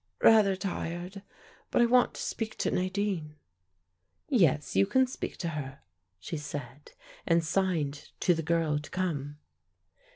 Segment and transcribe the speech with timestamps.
[0.23, 1.21] "Rather tired.
[1.69, 3.35] But I want to speak to Nadine."
[4.29, 5.81] "Yes, you can speak to her,"
[6.19, 6.93] she said
[7.27, 9.37] and signed to the girl to come.